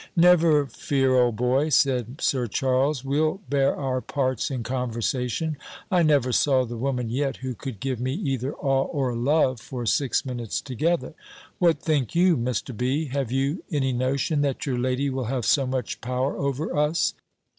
"Never 0.15 0.65
fear, 0.65 1.13
old 1.13 1.35
boy," 1.35 1.69
said 1.69 2.21
Sir 2.21 2.47
Charles, 2.47 3.05
"we'll 3.05 3.39
bear 3.51 3.75
our 3.75 4.01
parts 4.01 4.49
in 4.49 4.63
conversation. 4.63 5.57
I 5.91 6.01
never 6.01 6.31
saw 6.31 6.65
the 6.65 6.75
woman 6.75 7.11
yet, 7.11 7.37
who 7.37 7.53
could 7.53 7.79
give 7.79 7.99
me 7.99 8.15
either 8.15 8.55
awe 8.55 8.85
or 8.87 9.15
love 9.15 9.59
for 9.59 9.85
six 9.85 10.25
minutes 10.25 10.59
together. 10.59 11.13
What 11.59 11.83
think 11.83 12.15
you, 12.15 12.35
Mr. 12.35 12.75
B.? 12.75 13.09
Have 13.09 13.31
you 13.31 13.63
any 13.69 13.93
notion, 13.93 14.41
that 14.41 14.65
your 14.65 14.79
lady 14.79 15.11
will 15.11 15.25
have 15.25 15.45
so 15.45 15.67
much 15.67 16.01
power 16.01 16.35
over 16.35 16.75
us?" 16.75 17.13